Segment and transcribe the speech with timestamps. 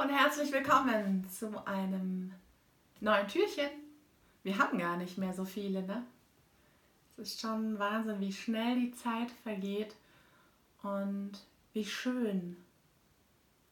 [0.00, 2.32] Und herzlich willkommen zu einem
[3.00, 3.68] neuen Türchen.
[4.42, 6.06] Wir haben gar nicht mehr so viele, ne?
[7.18, 9.94] Es ist schon Wahnsinn, wie schnell die Zeit vergeht
[10.82, 11.32] und
[11.74, 12.56] wie schön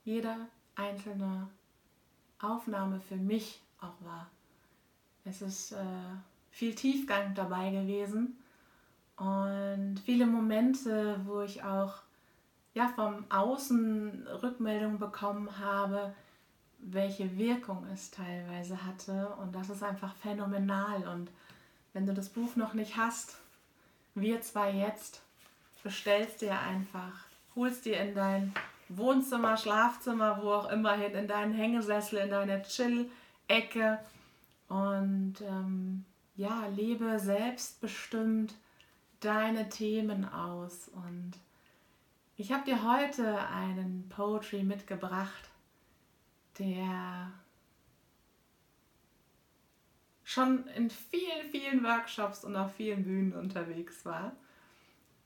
[0.04, 0.36] jede
[0.74, 1.48] einzelne
[2.40, 4.28] Aufnahme für mich auch war.
[5.24, 5.86] Es ist äh,
[6.50, 8.36] viel Tiefgang dabei gewesen
[9.16, 12.02] und viele Momente, wo ich auch
[12.74, 16.14] ja, vom Außen Rückmeldungen bekommen habe,
[16.78, 19.28] welche Wirkung es teilweise hatte.
[19.40, 21.06] Und das ist einfach phänomenal.
[21.08, 21.30] Und
[21.92, 23.38] wenn du das Buch noch nicht hast,
[24.14, 25.22] wir zwei jetzt,
[25.82, 28.54] bestellst dir einfach, holst dir in dein
[28.88, 33.98] Wohnzimmer, Schlafzimmer, wo auch immer hin, in deinen Hängesessel, in deine Chill-Ecke
[34.68, 36.04] und ähm,
[36.36, 38.54] ja, lebe selbstbestimmt
[39.20, 40.88] deine Themen aus.
[40.88, 41.32] Und
[42.38, 45.50] ich habe dir heute einen Poetry mitgebracht,
[46.60, 47.32] der
[50.22, 54.36] schon in vielen, vielen Workshops und auf vielen Bühnen unterwegs war.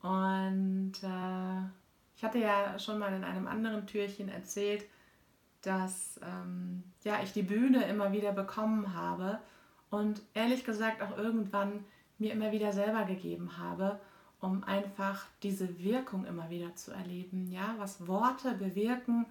[0.01, 1.69] Und äh,
[2.17, 4.87] ich hatte ja schon mal in einem anderen Türchen erzählt,
[5.61, 9.39] dass ähm, ja, ich die Bühne immer wieder bekommen habe
[9.91, 11.85] und ehrlich gesagt auch irgendwann
[12.19, 14.01] mir immer wieder selber gegeben habe,
[14.43, 19.25] um einfach diese Wirkung immer wieder zu erleben, ja, was Worte bewirken,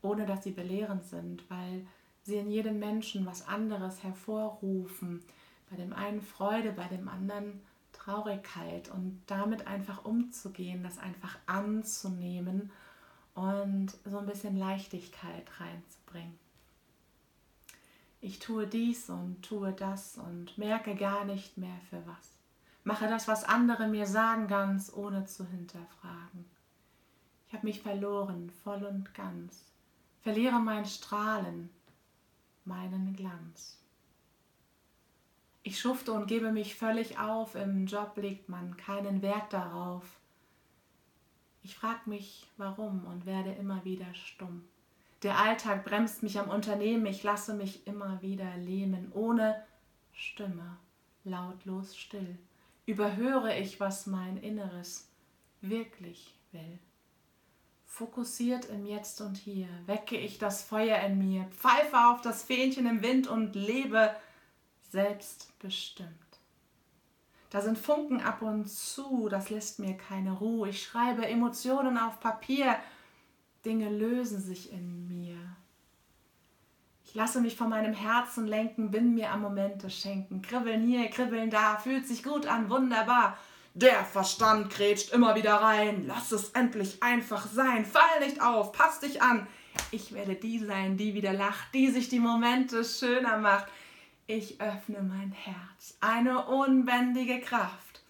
[0.00, 1.86] ohne dass sie belehrend sind, weil
[2.22, 5.22] sie in jedem Menschen was anderes hervorrufen.
[5.70, 7.60] Bei dem einen Freude, bei dem anderen
[7.92, 12.70] Traurigkeit und damit einfach umzugehen, das einfach anzunehmen
[13.34, 16.38] und so ein bisschen Leichtigkeit reinzubringen.
[18.22, 22.33] Ich tue dies und tue das und merke gar nicht mehr für was.
[22.84, 26.44] Mache das, was andere mir sagen, ganz ohne zu hinterfragen.
[27.48, 29.64] Ich habe mich verloren, voll und ganz.
[30.20, 31.70] Verliere mein Strahlen,
[32.66, 33.78] meinen Glanz.
[35.62, 40.04] Ich schufte und gebe mich völlig auf, im Job legt man keinen Wert darauf.
[41.62, 44.62] Ich frage mich, warum und werde immer wieder stumm.
[45.22, 49.64] Der Alltag bremst mich am Unternehmen, ich lasse mich immer wieder lähmen, ohne
[50.12, 50.76] Stimme,
[51.24, 52.36] lautlos still
[52.86, 55.08] überhöre ich, was mein Inneres
[55.60, 56.78] wirklich will.
[57.86, 62.86] Fokussiert im Jetzt und Hier wecke ich das Feuer in mir, pfeife auf das Fähnchen
[62.86, 64.14] im Wind und lebe
[64.90, 66.10] selbstbestimmt.
[67.50, 70.70] Da sind Funken ab und zu, das lässt mir keine Ruhe.
[70.70, 72.76] Ich schreibe Emotionen auf Papier,
[73.64, 75.13] Dinge lösen sich in mir.
[77.16, 80.42] Lasse mich von meinem Herzen lenken, bin mir am Momente schenken.
[80.42, 83.38] Kribbeln hier, kribbeln da, fühlt sich gut an, wunderbar.
[83.72, 86.04] Der Verstand grätscht immer wieder rein.
[86.08, 87.86] Lass es endlich einfach sein.
[87.86, 89.46] Fall nicht auf, pass dich an.
[89.92, 93.66] Ich werde die sein, die wieder lacht, die sich die Momente schöner macht.
[94.26, 98.02] Ich öffne mein Herz, eine unbändige Kraft.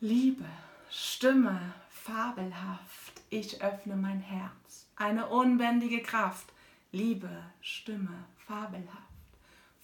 [0.00, 0.44] Liebe,
[0.90, 1.58] Stimme,
[1.88, 3.22] fabelhaft.
[3.30, 6.52] Ich öffne mein Herz, eine unbändige Kraft.
[6.92, 7.30] Liebe,
[7.60, 9.10] Stimme, fabelhaft.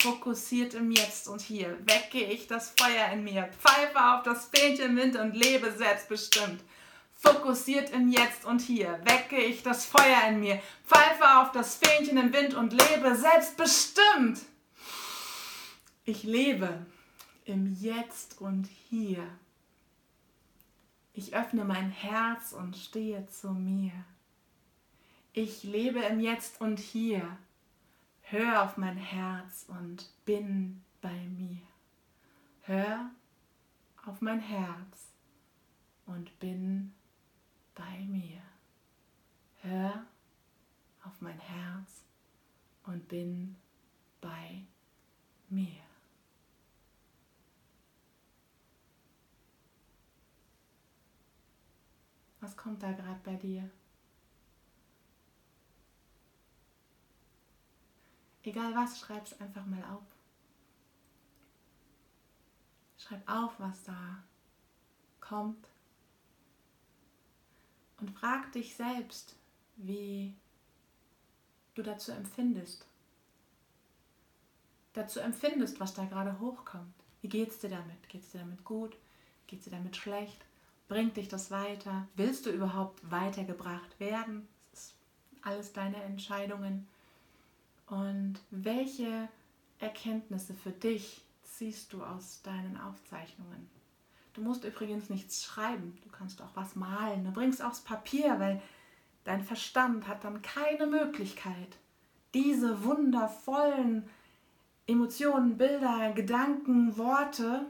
[0.01, 4.97] Fokussiert im Jetzt und Hier wecke ich das Feuer in mir, pfeife auf das Fähnchen
[4.97, 6.63] Wind und lebe selbstbestimmt.
[7.15, 12.19] Fokussiert im Jetzt und Hier wecke ich das Feuer in mir, pfeife auf das Fähnchen
[12.19, 14.41] im Wind und lebe selbstbestimmt.
[16.05, 16.85] Ich lebe
[17.45, 19.23] im Jetzt und Hier.
[21.15, 23.93] Ich öffne mein Herz und stehe zu mir.
[25.39, 27.37] Ich lebe im Jetzt und Hier.
[28.23, 31.61] Hör auf mein Herz und bin bei mir.
[32.63, 33.11] Hör
[34.07, 35.13] auf mein Herz
[36.07, 36.95] und bin
[37.75, 38.41] bei mir.
[39.61, 40.07] Hör
[41.05, 42.03] auf mein Herz
[42.85, 43.57] und bin
[44.23, 44.65] bei
[45.51, 45.83] mir.
[52.41, 53.71] Was kommt da gerade bei dir?
[58.47, 60.05] Egal was, schreib es einfach mal auf.
[62.97, 64.23] Schreib auf, was da
[65.21, 65.69] kommt.
[67.99, 69.35] Und frag dich selbst,
[69.77, 70.33] wie
[71.75, 72.87] du dazu empfindest.
[74.93, 76.95] Dazu empfindest, was da gerade hochkommt.
[77.23, 78.09] Wie geht es dir damit?
[78.09, 78.97] Geht es dir damit gut?
[79.49, 80.45] Geht es dir damit schlecht?
[80.87, 82.07] Bringt dich das weiter?
[82.15, 84.47] Willst du überhaupt weitergebracht werden?
[84.71, 84.95] Das ist
[85.43, 86.87] alles deine Entscheidungen.
[87.87, 89.29] Und welche
[89.79, 93.69] Erkenntnisse für dich ziehst du aus deinen Aufzeichnungen?
[94.35, 97.25] Du musst übrigens nichts schreiben, du kannst auch was malen.
[97.25, 98.61] Du bringst aufs Papier, weil
[99.25, 101.79] dein Verstand hat dann keine Möglichkeit,
[102.35, 104.09] diese wundervollen
[104.87, 107.67] Emotionen, Bilder, Gedanken, Worte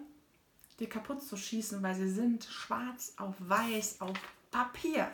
[0.79, 4.17] dir kaputt zu schießen, weil sie sind schwarz auf weiß auf
[4.51, 5.11] Papier.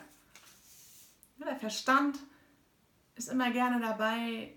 [1.39, 2.19] Der Verstand
[3.15, 4.53] ist immer gerne dabei,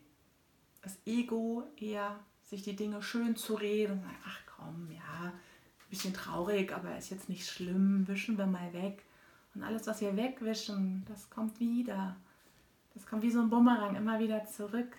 [0.86, 4.04] das Ego eher sich die Dinge schön zu reden.
[4.24, 9.02] Ach komm, ja, ein bisschen traurig, aber ist jetzt nicht schlimm, wischen wir mal weg.
[9.52, 12.14] Und alles, was wir wegwischen, das kommt wieder.
[12.94, 14.96] Das kommt wie so ein Bumerang immer wieder zurück.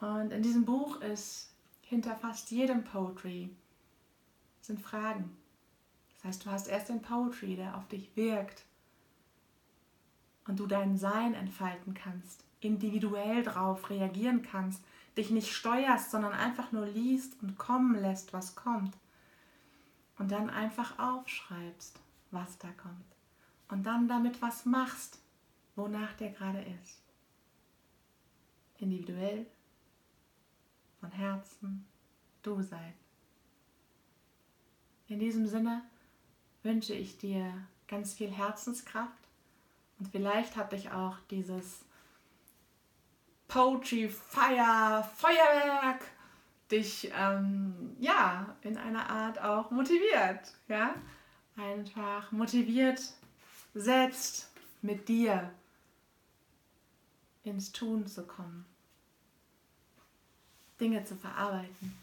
[0.00, 1.50] Und in diesem Buch ist
[1.82, 3.50] hinter fast jedem Poetry
[4.60, 5.36] sind Fragen.
[6.14, 8.64] Das heißt, du hast erst den Poetry, der auf dich wirkt
[10.46, 14.84] und du dein Sein entfalten kannst, individuell drauf reagieren kannst,
[15.16, 18.96] dich nicht steuerst, sondern einfach nur liest und kommen lässt, was kommt.
[20.18, 21.98] Und dann einfach aufschreibst,
[22.30, 23.04] was da kommt.
[23.68, 25.18] Und dann damit was machst,
[25.74, 27.02] wonach der gerade ist.
[28.78, 29.46] Individuell
[31.00, 31.86] von Herzen
[32.42, 32.94] du sein.
[35.08, 35.82] In diesem Sinne
[36.62, 37.52] wünsche ich dir
[37.88, 39.28] ganz viel Herzenskraft
[39.98, 41.85] und vielleicht hat dich auch dieses
[43.48, 46.04] Poetry Fire Feuerwerk
[46.70, 50.94] dich ähm, ja in einer Art auch motiviert, ja
[51.56, 53.00] einfach motiviert
[53.74, 54.50] selbst
[54.82, 55.50] mit dir
[57.44, 58.66] ins Tun zu kommen.
[60.80, 61.96] Dinge zu verarbeiten.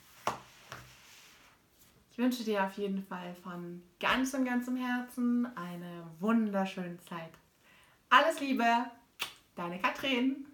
[2.12, 7.34] Ich wünsche dir auf jeden Fall von ganzem, ganzem Herzen eine wunderschöne Zeit.
[8.10, 8.66] Alles Liebe,
[9.56, 10.46] deine Katrin.